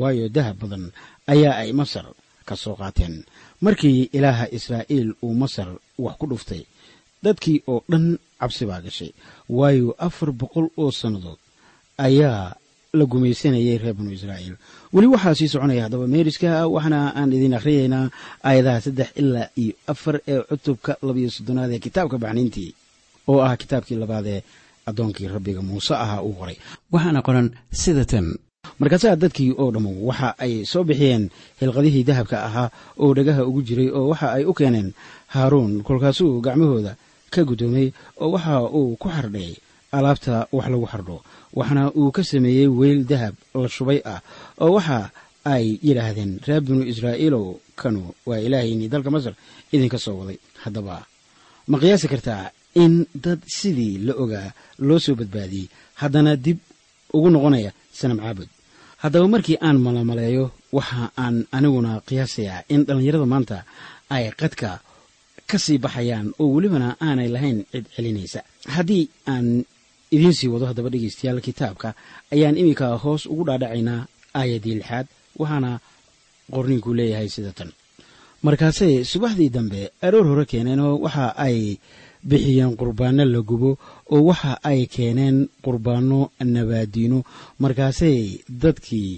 waayo 0.00 0.28
dahab 0.36 0.56
badan 0.62 0.84
ayaa 1.32 1.54
ay 1.62 1.70
masar 1.80 2.06
ka 2.48 2.54
soo 2.62 2.74
qaateen. 2.80 3.14
Markii 3.64 4.10
ilaaha 4.16 4.46
israa'iil 4.56 5.08
uu 5.24 5.34
masar 5.42 5.68
wax 6.04 6.14
ku 6.20 6.26
dhuftay 6.30 6.62
dadkii 7.24 7.58
oo 7.72 7.80
dhan 7.90 8.06
cabsi 8.40 8.64
baa 8.68 8.80
gashay 8.84 9.10
waayo 9.48 9.94
afar 10.06 10.28
boqol 10.40 10.66
oo 10.82 10.90
sannadood 11.00 11.38
ayaa 12.06 12.52
la 12.98 13.04
gumaysanayay 13.12 13.78
reer 13.82 13.94
binu 13.98 14.10
israa'iil. 14.18 14.54
Weli 14.94 15.06
waxaa 15.14 15.34
sii 15.38 15.48
soconaya 15.52 15.82
haddaba 15.86 16.06
meeriska 16.14 16.50
waxaana 16.74 17.00
aan 17.18 17.32
idin 17.36 17.54
akhriyaynaa 17.58 18.06
aayadaha 18.48 18.80
saddex 18.86 19.08
ilaa 19.20 19.48
iyo 19.62 19.72
afar 19.92 20.14
ee 20.32 20.40
cutubka 20.50 20.92
labayo 21.06 21.30
soddonaad 21.36 21.70
ee 21.74 21.78
kitaabka 21.86 22.16
baxniintii 22.24 22.70
oo 23.30 23.40
ah 23.46 23.56
kitaabkii 23.60 23.96
labaad 24.02 24.26
ee 24.34 24.40
addoonkii 24.88 25.28
rabbiga 25.34 25.62
muuse 25.68 25.94
ahaa 26.04 26.20
uu 26.26 26.32
qoray 26.40 26.56
waxaana 26.92 27.20
qoran 27.26 27.46
sida 27.82 28.04
tan. 28.04 28.26
Markaasaa 28.80 29.16
dadkii 29.22 29.50
oo 29.60 29.68
dhammu 29.74 29.90
waxa 30.08 30.28
ay 30.44 30.64
soo 30.72 30.84
bixiyeen 30.88 31.24
hilqadihii 31.60 32.04
dahabka 32.08 32.36
ahaa 32.48 32.68
oo 33.02 33.10
dhagaha 33.16 33.42
ugu 33.48 33.60
jiray 33.68 33.88
oo 33.98 34.08
waxa 34.12 34.26
ay 34.36 34.44
u 34.44 34.52
keeneen 34.58 34.88
haaruun 35.34 35.72
kolkaasuu 35.86 36.40
gacmahooda 36.46 36.92
ka 37.34 37.40
guddoomay 37.48 37.86
oo 38.22 38.30
waxa 38.34 38.54
uu 38.78 38.96
ku 38.96 39.08
xardhay 39.16 39.50
alaabta 39.96 40.34
wax 40.56 40.66
lagu 40.72 40.86
xardho 40.92 41.16
waxna 41.58 41.82
uu 42.00 42.10
ka 42.16 42.22
sameeyey 42.30 42.68
weyl 42.80 43.00
dahab 43.10 43.34
la 43.54 43.68
shubay 43.76 44.00
ah 44.12 44.20
oo 44.64 44.72
waxa 44.76 44.98
ay 45.54 45.64
yidhaahdeen 45.86 46.32
reer 46.46 46.60
binu 46.66 46.82
israa'iilow 46.92 47.46
kanu 47.80 48.00
waa 48.28 48.40
ilaahaynii 48.46 48.88
dalka 48.88 49.10
masar 49.14 49.34
idinka 49.74 49.98
soo 50.04 50.16
waday. 50.20 50.38
Haddaba 50.64 50.96
ma 51.70 51.76
qiyaasi 51.82 52.06
kartaa 52.12 52.42
in 52.82 52.92
dad 53.24 53.40
sidii 53.56 53.94
la 54.06 54.12
ogaa 54.22 54.48
loo 54.86 54.98
soo 55.04 55.14
badbaadiyey 55.20 55.66
haddana 56.00 56.32
dib 56.44 56.58
ugu 57.16 57.28
noqonaya 57.34 57.70
sanam 57.98 58.18
caabud. 58.24 58.48
Haddaba 59.02 59.26
markii 59.34 59.58
aan 59.66 59.78
malamaleeyo 59.86 60.44
waxa 60.76 61.02
aan 61.22 61.36
aniguna 61.56 61.92
qiyaasayaa 62.08 62.60
in 62.74 62.80
dhallinyarada 62.86 63.26
maanta 63.32 63.58
ay 64.14 64.24
qadka 64.40 64.70
ka 65.50 65.56
sii 65.64 65.78
baxayaan 65.84 66.26
oo 66.40 66.46
welibana 66.54 66.88
aanay 67.06 67.28
lahayn 67.34 67.58
cid 67.72 67.84
celinaysa. 67.94 68.40
Haddii 68.74 69.04
aan 69.32 69.46
idiin 70.14 70.34
sii 70.38 70.48
wado 70.52 70.64
haddaba 70.70 70.88
dhegaystayaal 70.92 71.40
kitaabka 71.46 71.88
ayaan 72.34 72.56
iminka 72.60 72.86
hoos 73.02 73.22
ugu 73.32 73.42
dhaadhacaynaa 73.48 74.00
aayaddii 74.38 74.74
lixaad 74.80 75.06
waxaana 75.40 75.70
qorniinku 76.54 76.90
leeyahay 76.98 77.28
sida 77.34 77.52
tan 77.58 77.70
markaasay 78.46 78.94
subaxdii 79.12 79.50
dambe 79.56 79.80
aroor 80.06 80.26
hore 80.30 80.44
keeneenoo 80.50 80.94
waxa 81.04 81.26
ay 81.46 81.58
bixiyeen 82.28 82.72
qurbaanno 82.80 83.24
la 83.32 83.40
gubo 83.48 83.70
oo 84.14 84.20
waxa 84.28 84.52
ay 84.70 84.80
keeneen 84.94 85.36
qurbaanno 85.64 86.18
nabaadiino 86.54 87.18
markaasay 87.62 88.18
dadkii 88.62 89.10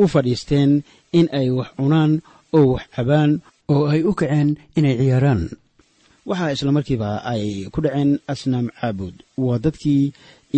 u 0.00 0.02
fadhiisteen 0.12 0.70
in 1.18 1.26
ay 1.38 1.48
wax 1.58 1.70
cunaan 1.78 2.12
oo 2.56 2.66
wax 2.74 2.84
cabaan 2.94 3.30
oo 3.72 3.82
ay 3.92 4.00
u 4.08 4.12
kaceen 4.20 4.48
inay 4.78 4.96
ciyaaraan. 5.00 5.42
Waxaa 6.28 6.52
isla 6.54 6.72
markiiba 6.76 7.08
ay 7.32 7.44
ku 7.72 7.78
dhaceen 7.84 8.10
asnaam 8.32 8.66
caabud. 8.78 9.14
Waa 9.44 9.58
dadkii 9.64 10.04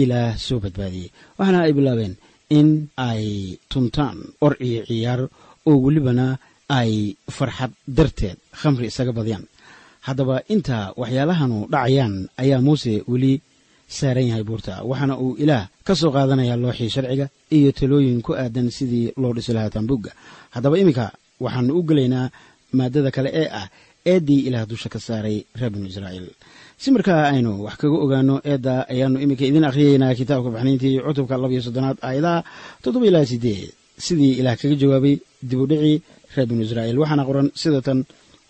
ilaah 0.01 0.33
soo 0.47 0.59
badbaadiyey. 0.65 1.09
Waxaana 1.39 1.59
ay 1.67 1.73
bilaabeen 1.79 2.15
in 2.59 2.69
ay 3.09 3.25
tuntaan 3.73 4.19
or 4.45 4.53
iyo 4.67 4.81
ciyaar 4.89 5.21
oo 5.69 5.77
welibana 5.85 6.27
ay 6.79 6.93
farxad 7.37 7.73
darteed 7.97 8.39
khamri 8.61 8.87
isaga 8.91 9.13
badiyaan 9.19 9.45
haddaba 10.07 10.37
inta 10.55 10.79
waxyaalahanu 11.01 11.59
dhacayaan 11.73 12.15
ayaa 12.43 12.61
muuse 12.67 12.95
weli 13.13 13.33
saaran 13.99 14.27
yahay 14.31 14.45
buurta. 14.49 14.75
Waxaana 14.91 15.15
uu 15.25 15.37
ilaah 15.43 15.65
ka 15.87 15.93
soo 16.01 16.11
qaadanayaa 16.17 16.57
looxii 16.65 16.91
sharciga 16.95 17.27
iyo 17.57 17.71
talooyin 17.79 18.21
ku 18.27 18.33
aadan 18.43 18.69
sidii 18.77 19.07
loo 19.23 19.33
dhisi 19.37 19.53
lahaa 19.57 19.71
tambuugga 19.77 20.11
haddaba 20.55 20.77
iminka 20.83 21.07
waxaanu 21.45 21.71
u 21.79 21.83
gelaynaa 21.89 22.27
maadada 22.79 23.11
kale 23.17 23.31
ee 23.41 23.49
ah 23.61 23.67
eeddii 24.13 24.41
ilaah 24.49 24.65
dusha 24.71 24.89
ka 24.95 24.99
saaray 25.07 25.37
reer 25.59 25.71
binu 25.75 25.87
israa'iil. 25.93 26.29
Si 26.83 26.89
markaa 26.95 27.21
aynu 27.33 27.51
wax 27.67 27.77
kaga 27.81 27.97
ogaano 28.05 28.35
eedda 28.51 28.75
ayaanu 28.93 29.17
iminka 29.25 29.45
idin 29.51 29.65
akhriyeynaa 29.69 30.15
kitaabka 30.19 30.51
baxnayntii 30.55 30.95
cutubka 31.07 31.35
labiyo 31.43 31.61
soddonaad 31.67 31.99
aayadaha 32.09 32.39
toddoba 32.83 33.07
ilaa 33.11 33.25
sideed 33.33 33.71
sidii 34.07 34.33
ilaah 34.41 34.57
kaga 34.61 34.75
jawaabay 34.83 35.15
dibudhicii 35.51 35.97
reer 36.35 36.47
binu 36.51 36.63
israa'iil 36.67 36.99
waxaana 37.03 37.23
qoran 37.29 37.49
sida 37.63 37.81
tan 37.87 37.99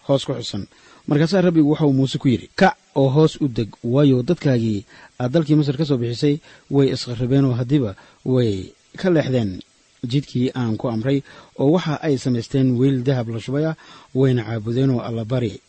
hoos 0.08 0.22
ku 0.26 0.32
xusan 0.40 0.62
markaasaa 1.08 1.40
rabbigu 1.46 1.70
waxauu 1.72 1.92
muuse 1.98 2.18
ku 2.18 2.28
yidhi 2.28 2.48
kac 2.60 2.74
oo 3.00 3.08
hoos 3.08 3.32
u 3.44 3.48
deg 3.48 3.68
waayo 3.94 4.22
dadkaagii 4.22 4.84
aad 5.20 5.32
dalkii 5.34 5.54
masar 5.58 5.76
ka 5.76 5.84
soo 5.84 5.98
bixisay 6.02 6.34
way 6.70 6.86
isqarrabeen 6.94 7.44
oo 7.48 7.54
haddiiba 7.60 7.90
way 8.24 8.72
ka 9.00 9.10
leexdeen 9.10 9.50
jidkii 10.12 10.50
aan 10.54 10.76
ku 10.80 10.88
amray 10.88 11.18
oo 11.60 11.70
waxa 11.76 11.94
ay 12.06 12.14
samaysteen 12.18 12.68
weyl 12.80 13.02
dahab 13.06 13.28
la 13.34 13.40
shubay 13.40 13.64
ah 13.70 13.76
wayna 14.14 14.42
caabudeen 14.48 14.90
oo 14.90 15.00
allabari 15.08 15.60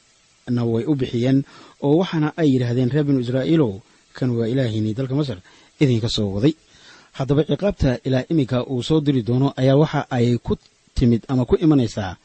na 0.56 0.62
way 0.64 0.84
u 0.88 0.94
bixiyeen 0.96 1.44
oo 1.86 1.98
waxaana 2.02 2.34
ay 2.38 2.48
yidhaahdeen 2.54 2.90
reer 2.94 3.04
binu 3.08 3.20
israa'iilow 3.26 3.74
kan 4.18 4.30
waa 4.38 4.48
ilaahiinii 4.48 4.94
dalka 4.94 5.16
masar 5.16 5.40
idinka 5.80 6.10
soo 6.10 6.30
waday. 6.36 6.54
Haddaba 7.18 7.44
ciqaabta 7.44 8.00
ilaah 8.08 8.24
iminka 8.32 8.58
uu 8.72 8.84
soo 8.84 9.00
diri 9.06 9.22
doono 9.28 9.48
ayaa 9.62 9.76
waxa 9.76 10.02
ay 10.18 10.38
ku 10.46 10.56
timid 10.96 11.22
ama 11.28 11.44
ku 11.46 11.56
imanaysaa 11.60 12.16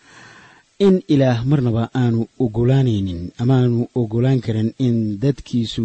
in 0.86 0.94
ilaah 1.14 1.44
marnaba 1.50 1.84
aanu 2.00 2.20
ogolaanaynin 2.44 3.20
amaanu 3.42 3.78
ogolaan 4.00 4.40
karin 4.46 4.70
in 4.86 4.96
dadkiisu 5.22 5.84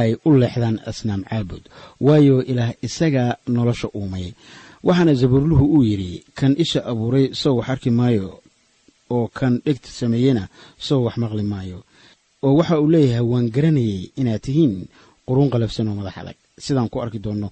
ay 0.00 0.10
u 0.24 0.30
leexdaan 0.40 0.76
asnaam 0.90 1.22
caabud. 1.30 1.62
Waayo 2.06 2.36
ilaah 2.50 2.72
isagaa 2.86 3.30
nolosha 3.54 3.88
uumay 3.98 4.26
waxaana 4.86 5.14
zabuurluhu 5.20 5.64
uu 5.76 5.82
yidhi 5.90 6.24
kan 6.38 6.52
isha 6.64 6.80
abuuray 6.90 7.26
sow 7.42 7.54
wax 7.58 7.68
arki 7.72 7.90
maayo. 7.90 8.28
Oo 9.14 9.26
kan 9.38 9.52
dhegta 9.64 9.88
sameeyena 10.00 10.48
sow 10.86 11.00
wax 11.06 11.16
maqli 11.22 11.42
maayo. 11.42 11.78
Oo 12.44 12.54
waxa 12.58 12.80
uu 12.80 12.90
leeyahay 12.94 13.24
waan 13.32 13.46
garanayay 13.54 14.00
inaad 14.20 14.40
tihiin 14.44 14.74
quruun 15.26 15.50
qalafsan 15.52 15.88
oo 15.88 15.96
madax 16.00 16.16
adag. 16.20 16.36
Sidaan 16.64 16.88
ku 16.92 17.00
arki 17.04 17.18
doonno 17.24 17.48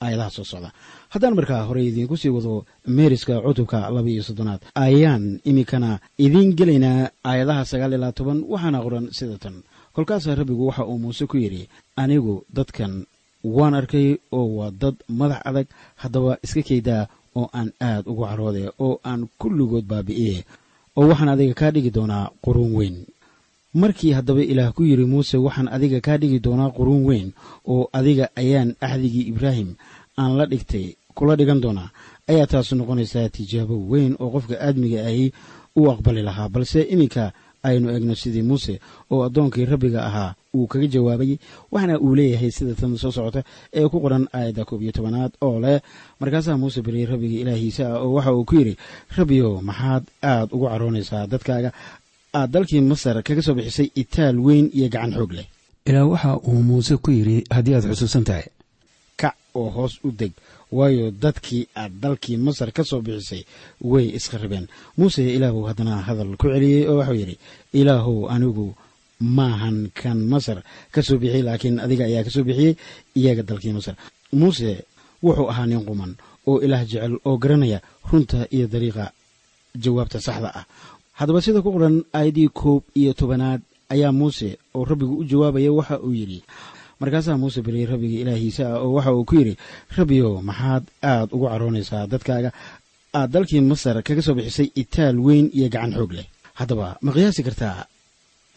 aayadaha 0.00 0.30
soo 0.30 0.44
socda. 0.44 0.70
Haddaan 1.12 1.34
markaa 1.34 1.62
horey 1.68 1.86
idiinku 1.90 2.16
sii 2.16 2.28
wado 2.28 2.64
meeriska 2.86 3.40
cutubka 3.40 3.90
laba 3.90 4.10
iyo 4.10 4.22
soddonaad 4.22 4.60
ayaan 4.74 5.40
iminkana 5.44 5.98
idiin 6.18 6.54
gelaynaa 6.58 7.10
aayadaha 7.24 7.64
sagaal 7.64 7.92
ilaa 7.92 8.12
toban 8.12 8.44
waxaana 8.48 8.78
qoran 8.84 9.06
sida 9.12 9.38
tan. 9.38 9.56
Kolkaasaa 9.94 10.34
rabbigu 10.38 10.66
waxa 10.66 10.84
uu 10.86 10.98
muuse 10.98 11.26
ku 11.26 11.36
yidhi 11.36 11.68
anigu 11.96 12.44
dadkan 12.54 13.06
waan 13.44 13.74
arkay 13.74 14.16
oo 14.32 14.46
waa 14.58 14.70
dad 14.70 14.94
madax 15.08 15.40
adag 15.48 15.66
haddaba 16.02 16.38
iska 16.44 16.62
keydaa 16.62 17.02
oo 17.38 17.50
aan 17.58 17.68
aad 17.80 18.04
ugu 18.06 18.22
caroode 18.26 18.70
oo 18.78 19.00
aan 19.04 19.26
kulligood 19.38 19.84
baabi'iye 19.90 20.44
oo 20.96 21.06
waxaan 21.10 21.28
adiga 21.34 21.54
kaa 21.60 21.70
dhigi 21.74 21.90
doonaa 21.90 22.30
quruun 22.44 22.72
weyn 22.78 22.96
markii 23.74 24.12
haddaba 24.12 24.42
ilaah 24.42 24.72
ku 24.72 24.82
yidhi 24.84 25.04
muuse 25.04 25.36
waxaan 25.36 25.68
adiga 25.68 26.00
kaa 26.00 26.16
dhigi 26.18 26.38
doonaa 26.40 26.70
quruun 26.76 27.04
weyn 27.04 27.32
oo 27.68 27.88
adiga 27.92 28.28
ayaan 28.36 28.74
axdigii 28.80 29.28
ibraahim 29.28 29.74
aan 30.18 30.36
la 30.38 30.46
dhigtay 30.46 30.96
kula 31.14 31.36
dhigan 31.36 31.60
doonaa. 31.60 31.90
Ayaa 32.28 32.46
taasu 32.46 32.76
noqonaysaa 32.76 33.28
tijaabo 33.28 33.76
weyn 33.90 34.16
oo 34.20 34.30
qofka 34.30 34.56
aadmiga 34.60 35.06
ahi 35.06 35.32
u 35.76 35.90
aqbali 35.90 36.22
lahaa 36.22 36.48
balse 36.48 36.82
iminka 36.82 37.32
aynu 37.62 37.90
egno 37.96 38.14
sidii 38.14 38.42
muuse 38.42 38.80
oo 39.10 39.22
addoonkii 39.26 39.64
rabbiga 39.64 40.00
ahaa 40.06 40.34
uu 40.54 40.66
kaga 40.66 40.86
jawaabay 40.86 41.36
waxaana 41.72 41.98
uu 42.00 42.14
leeyahay 42.14 42.50
sida 42.50 42.74
tan 42.74 42.96
soo 42.96 43.10
socota 43.12 43.42
ee 43.74 43.88
ku 43.88 44.00
qoran 44.00 44.28
aayadda 44.32 44.64
koob 44.64 44.82
iyo 44.82 44.92
tobanaad 44.92 45.32
oo 45.40 45.60
leh 45.60 45.80
markaasaa 46.20 46.56
muuse 46.56 46.82
baryey 46.82 47.06
rabbiga 47.06 47.36
ilaahiisa 47.42 47.84
ah 47.94 48.00
oo 48.04 48.12
waxa 48.16 48.32
uu 48.34 48.44
ku 48.44 48.54
yidhi 48.54 48.74
rabbiyow 49.16 49.60
maxaad 49.60 50.04
aad 50.22 50.48
ugu 50.54 50.66
caroonaysaa 50.68 51.26
dadkaaga 51.26 51.72
aad 52.34 52.50
dalkii 52.52 52.80
masar 52.80 53.22
kaga 53.22 53.42
soo 53.42 53.54
bixisay 53.54 53.88
itaal 53.94 54.36
weyn 54.46 54.70
iyo 54.74 54.88
gacan 54.88 55.12
xoog 55.16 55.32
leh. 55.32 55.46
Ilaa 55.88 56.04
waxa 56.04 56.36
uu 56.48 56.62
muuse 56.62 56.96
ku 56.96 57.10
yidhi 57.10 57.44
haddii 57.50 57.74
aad 57.74 57.86
xusuusan 57.90 58.24
tahay. 58.24 58.46
Kac 59.16 59.34
oo 59.54 59.70
hoos 59.70 59.98
u 60.04 60.10
deg 60.12 60.32
waayo 60.72 61.10
dadkii 61.10 61.68
aad 61.74 61.92
dalkii 62.02 62.36
masar 62.36 62.72
ka 62.72 62.84
soo 62.84 63.00
bixisay 63.00 63.42
way 63.80 64.06
isqarribeen 64.16 64.68
muuse 64.96 65.22
ilaahuu 65.36 65.64
haddana 65.68 66.02
hadal 66.08 66.36
ku 66.36 66.46
celiyey 66.52 66.86
oo 66.88 66.96
waxuu 67.00 67.14
yidhi 67.20 67.36
ilaahow 67.72 68.28
anigu 68.30 68.74
maahan 69.20 69.90
kan 69.94 70.18
masar 70.32 70.62
ka 70.94 71.02
soo 71.02 71.18
bixiyey 71.18 71.42
laakiin 71.42 71.80
adiga 71.80 72.04
ayaa 72.04 72.24
ka 72.24 72.30
soo 72.30 72.44
bixiyey 72.44 72.76
iyaga 73.16 73.42
dalkii 73.42 73.72
masar. 73.72 73.94
Muuse 74.32 74.84
wuxuu 75.22 75.48
ahaa 75.50 75.66
nin 75.66 75.84
quman 75.88 76.12
oo 76.46 76.60
ilaah 76.60 76.84
jecel 76.84 77.16
oo 77.24 77.36
garanaya 77.42 77.80
runta 78.12 78.46
iyo 78.54 78.66
dariiqa 78.68 79.12
jawaabta 79.82 80.20
saxda 80.20 80.50
ah 80.60 80.64
haddaba 81.18 81.40
sida 81.44 81.60
ku 81.64 81.70
qoran 81.74 81.96
aayaddii 82.18 82.48
koob 82.60 82.82
iyo 83.00 83.12
tobanaad 83.20 83.60
ayaa 83.94 84.12
muuse 84.20 84.48
oo 84.76 84.84
rabbigu 84.90 85.14
u 85.20 85.24
jawaabaya 85.30 85.70
waxa 85.78 85.96
uu 86.06 86.12
yidhi. 86.20 86.40
Markaasaa 87.00 87.36
muuse 87.42 87.60
baryey 87.66 87.86
rabbiga 87.92 88.16
ilaahiisa 88.22 88.62
ah 88.74 88.78
oo 88.84 88.92
waxa 88.96 89.10
uu 89.16 89.24
ku 89.28 89.34
yidhi 89.40 89.54
rabbiyow 89.98 90.32
maxaad 90.48 90.84
aad 91.10 91.28
ugu 91.34 91.46
caroonaysaa 91.52 92.06
dadkaaga? 92.12 92.50
Aad 93.18 93.30
dalkii 93.34 93.60
masar 93.70 93.96
kaga 94.06 94.22
soo 94.26 94.34
bixisay 94.38 94.68
itaal 94.82 95.16
weyn 95.26 95.46
iyo 95.56 95.68
gacan 95.74 95.92
xoog 95.98 96.12
leh. 96.18 96.26
Haddaba 96.58 96.86
ma 97.04 97.10
qiyaasi 97.14 97.42
kartaa 97.46 97.86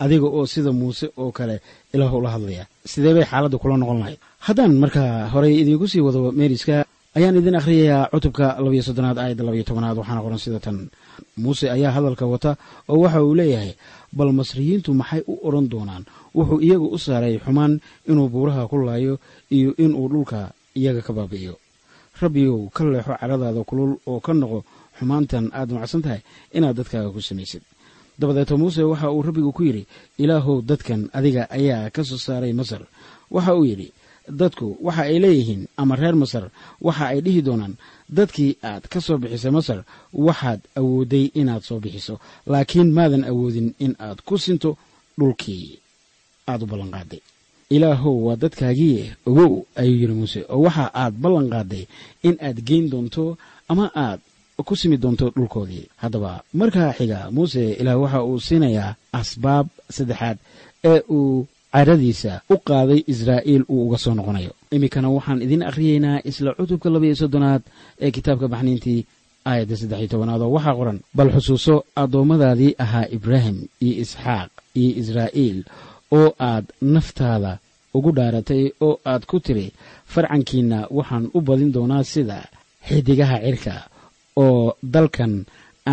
adiga 0.04 0.26
oo 0.38 0.46
sida 0.54 0.72
muuse 0.80 1.06
oo 1.22 1.32
kale 1.38 1.56
ilaah 1.94 2.14
ula 2.20 2.30
hadlaya? 2.36 2.64
Sidee 2.92 3.14
bay 3.18 3.26
xaaladda 3.32 3.58
kula 3.62 3.78
noqon 3.82 4.00
lahayd? 4.02 4.20
Haddaan 4.46 4.74
markaa 4.84 5.30
horey 5.34 5.54
idiinku 5.62 5.88
sii 5.92 6.02
wado 6.06 6.20
meeriska 6.40 6.76
ayaan 7.18 7.38
idin 7.40 7.56
akhriyayaa 7.60 8.10
cutubka 8.14 8.46
labayo 8.64 8.84
soddonaad 8.88 9.18
aayadda 9.22 9.44
labayo 9.48 9.64
tobanaad 9.70 9.98
waxaana 10.02 10.22
qoran 10.26 10.40
sida 10.46 10.60
tan 10.66 10.78
muuse 11.38 11.66
ayaa 11.72 11.92
hadalka 11.96 12.26
wata 12.26 12.52
oo 12.90 13.00
waxa 13.04 13.24
uu 13.24 13.36
leeyahay 13.40 13.74
bal 14.14 14.32
masriyiintu 14.40 14.94
maxay 14.94 15.22
u 15.28 15.34
odhan 15.48 15.68
doonaan? 15.72 16.04
Wuxuu 16.36 16.60
iyaga 16.66 16.86
u 16.96 16.98
saaray 17.00 17.36
xumaan 17.44 17.80
inuu 18.10 18.30
buuraha 18.30 18.68
ku 18.68 18.78
laayo 18.88 19.20
iyo 19.52 19.72
inuu 19.78 20.08
dhulka 20.12 20.52
iyaga 20.76 21.02
ka 21.02 21.12
baabi'iyo. 21.14 21.56
Rabbiyow 22.22 22.70
ka 22.76 22.84
leexo 22.86 23.14
caradaada 23.20 23.64
kulul 23.64 23.98
oo 24.08 24.20
ka 24.20 24.34
noqo 24.34 24.64
xumaantan 25.00 25.50
aad 25.54 25.70
macsan 25.72 26.02
tahay 26.06 26.22
inaad 26.54 26.76
dadkaaga 26.78 27.10
ku 27.12 27.22
samaysid. 27.22 27.64
Dabadeeto 28.20 28.58
muuse 28.60 28.84
waxa 28.84 29.10
uu 29.12 29.22
rabbigu 29.24 29.52
ku 29.56 29.64
yidhi 29.64 29.84
ilaahow 30.20 30.62
dadkan 30.62 31.10
adiga 31.14 31.48
ayaa 31.50 31.90
ka 31.90 32.04
soo 32.04 32.18
saaray 32.20 32.54
masar. 32.54 32.84
Waxa 33.32 33.56
uu 33.56 33.66
yidhi 33.66 33.88
dadku 34.30 34.78
waxa 34.82 35.02
ay 35.10 35.20
leeyihiin 35.20 35.68
ama 35.78 35.96
reer 35.96 36.16
masar 36.16 36.46
waxa 36.82 37.06
ay 37.12 37.20
dhihi 37.26 37.42
doonaan 37.42 37.74
dadkii 38.10 38.58
aad 38.64 38.84
ka 38.92 39.00
soo 39.02 39.18
bixisay 39.18 39.52
masar 39.52 39.80
waxaad 40.14 40.60
awoodday 40.80 41.26
inaad 41.40 41.64
soo 41.64 41.80
bixiso. 41.80 42.20
Laakiin 42.52 42.90
maadan 42.98 43.24
awoodin 43.24 43.74
in 43.80 43.96
aad 44.00 44.20
ku 44.28 44.38
sinto 44.38 44.78
dhulkii 45.20 45.80
aad 46.48 46.62
u 46.64 46.66
ballanqaaday 46.72 47.22
ilaahow 47.76 48.16
waa 48.28 48.36
dadkaagii 48.36 49.12
ogow 49.26 49.64
ayuu 49.76 49.98
yidhi 50.02 50.14
muuse 50.14 50.40
oo 50.50 50.62
waxa 50.66 50.86
aad 50.94 51.14
ballanqaaday 51.24 51.84
in 52.28 52.36
aad 52.42 52.58
geyn 52.68 52.90
doonto 52.92 53.38
ama 53.72 53.86
aad 53.96 54.20
ku 54.68 54.76
simi 54.76 54.98
doonto 54.98 55.30
dhulkoodii. 55.36 55.86
Haddaba 56.02 56.44
markaa 56.54 56.94
xiga 56.98 57.32
muuse 57.32 57.64
ilaah 57.82 57.98
waxa 58.02 58.20
uu 58.24 58.40
siinayaa 58.40 58.96
asbaab 59.20 59.68
saddexaad 59.90 60.38
ee 60.84 61.00
uu 61.10 61.48
caradiisa 61.74 62.34
u 62.54 62.56
qaaday 62.70 63.00
israa'iil 63.14 63.64
uu 63.74 63.82
uga 63.88 63.98
soo 64.04 64.14
noqonayo. 64.20 64.52
Iminkana 64.76 65.08
waxaan 65.16 65.42
idiin 65.46 65.64
akhriyeynaa 65.70 66.18
isla 66.30 66.50
cutubka 66.58 66.88
labaiyo 66.94 67.16
soddonaad 67.22 67.62
ee 68.06 68.12
kitaabka 68.16 68.48
baxniintii 68.54 69.00
aayadda 69.50 69.76
saddex 69.82 70.00
iyo 70.02 70.08
tobanaad 70.14 70.42
oo 70.46 70.52
waxaa 70.58 70.76
qoran 70.80 71.00
bal 71.18 71.30
xusuuso 71.36 71.76
addoommadaadii 72.02 72.72
ahaa 72.84 73.06
ibraahim 73.18 73.58
iyo 73.86 73.94
isxaaq 74.04 74.50
iyo 74.82 74.92
israa'iil 75.02 75.60
oo 76.18 76.28
aad 76.50 76.66
naftaada 76.96 77.52
ugu 77.98 78.10
dhaaratay 78.18 78.64
oo 78.86 78.94
aad 79.12 79.24
ku 79.32 79.38
tiri 79.46 79.68
farcankiinna 80.14 80.80
waxaan 80.98 81.24
u 81.34 81.40
badin 81.48 81.72
doonaa 81.76 82.04
sida 82.14 82.38
xidigaha 82.88 83.38
cirka 83.46 83.76
oo 84.44 84.76
dalkan 84.94 85.34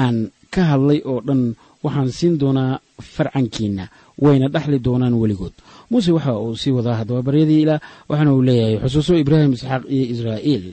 aan 0.03 0.17
ka 0.55 0.62
hadlay 0.71 1.01
oo 1.11 1.19
dhan 1.29 1.43
waxaan 1.85 2.11
siin 2.19 2.35
doonaa 2.43 2.73
farcankiinna 3.14 3.85
wayna 4.25 4.47
dhaxli 4.55 4.79
doonaan 4.87 5.14
weligood. 5.23 5.55
Muuse 5.91 6.11
waxa 6.17 6.33
uu 6.45 6.57
sii 6.62 6.73
wadaa 6.79 6.97
haddaba 7.01 7.23
baryadii 7.29 7.61
ilaah 7.64 7.81
waxaana 8.11 8.31
uu 8.37 8.43
leeyahay 8.49 8.77
xusuuso 8.83 9.12
ibraahim 9.23 9.53
isxaaq 9.57 9.83
iyo 9.95 10.05
israa'iil 10.14 10.64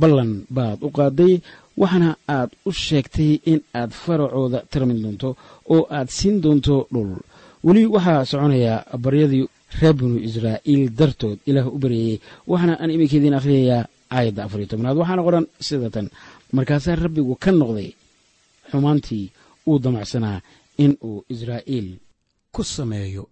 ballan 0.00 0.30
baad 0.56 0.78
u 0.86 0.90
qaaday 0.98 1.34
waxaana 1.82 2.08
aad 2.36 2.50
u 2.68 2.70
sheegtay 2.84 3.32
in 3.52 3.60
aad 3.80 3.90
faracooda 4.04 4.58
tarmin 4.72 4.98
doonto 5.04 5.28
oo 5.74 5.82
aad 5.96 6.08
siin 6.18 6.36
doonto 6.44 6.76
dhul. 6.94 7.12
Weli 7.66 7.82
waxaa 7.94 8.24
soconaya 8.30 8.74
baryadii 9.04 9.44
reer 9.80 9.94
binu 9.98 10.16
israa'iil 10.28 10.82
dartood 10.98 11.38
ilaah 11.50 11.66
u 11.74 11.78
baryayey 11.82 12.16
waxaana 12.50 12.74
aan 12.82 12.90
iminkeediin 12.94 13.34
akhriyayaa 13.38 13.82
aayadda 14.16 14.40
afariyo 14.46 14.68
tobnaad. 14.72 14.96
Waxaana 15.00 15.22
qoran 15.26 15.44
sida 15.66 15.88
tan 15.94 16.06
markaasaa 16.56 16.96
rabbigu 17.04 17.34
ka 17.44 17.50
noqday 17.60 17.88
xumaantii 18.70 19.24
uu 19.70 19.78
damacsanaa 19.84 20.38
in 20.84 20.92
uu 21.08 21.24
israa'iil 21.34 21.88
ku 22.54 22.62
sameeyo 22.64 23.24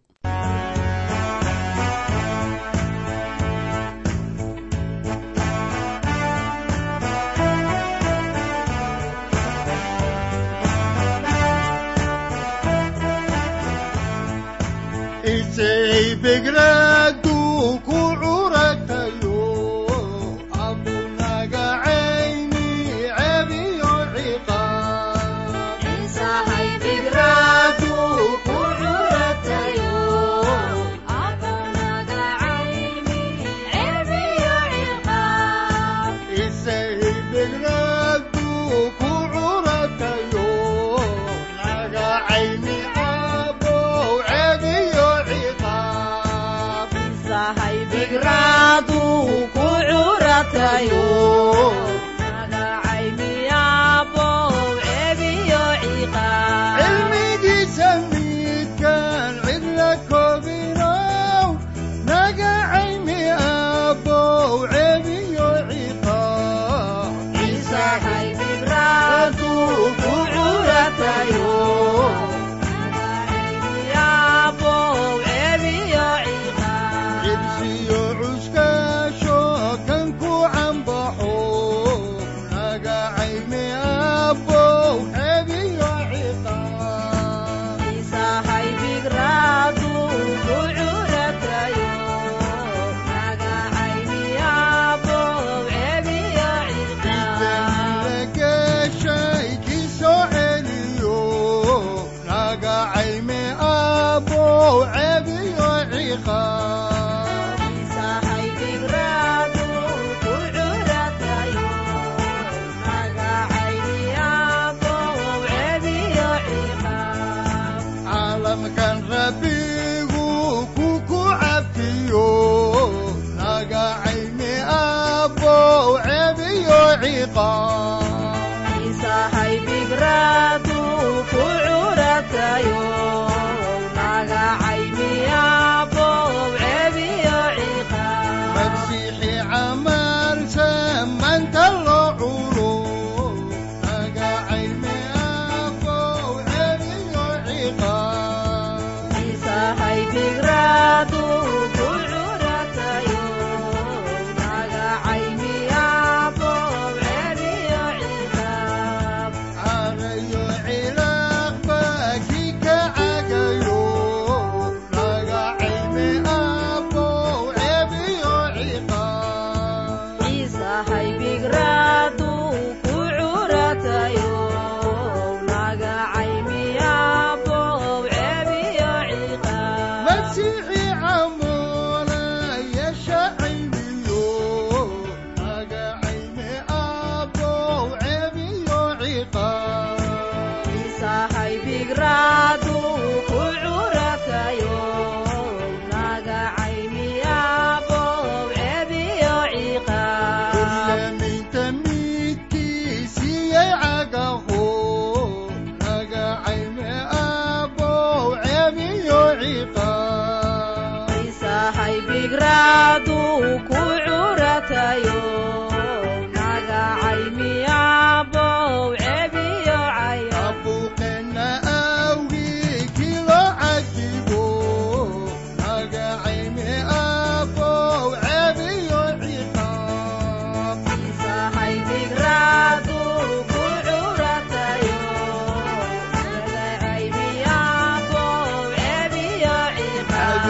cebiyo 127.11 128.00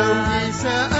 hawgiisa 0.00 0.99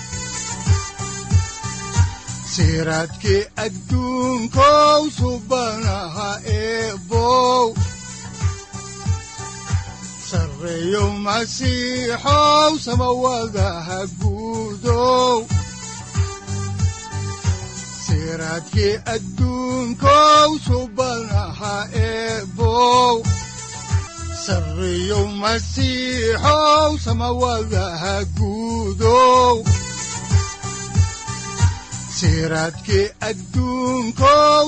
siraadkii 2.53 3.43
adduunkow 3.65 5.01
subanaha 5.17 6.29
eebow 6.59 7.67
sarreeyow 10.29 11.09
masiixow 11.25 12.71
samawadaha 12.85 13.99
guudow 14.19 15.37
siraadkii 18.05 18.95
masiixow 25.43 26.91
samawadaha 27.05 28.15
guudow 28.37 29.55
siraadkii 32.21 33.05
adduunkow 33.27 34.65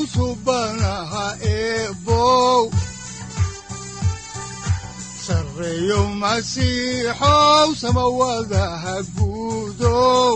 samawadaha 7.82 8.96
guudow 9.18 10.34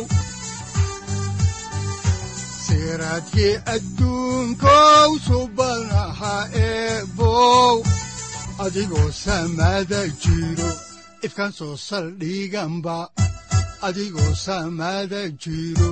siraadkii 2.65 3.55
adduunkow 3.75 5.09
subanaha 5.27 6.35
eebow 6.65 7.75
adigoo 8.65 9.09
soo 11.57 11.75
saldhiganba 11.87 12.97
adigoo 13.87 14.33
samada 14.45 15.21
jiro 15.45 15.91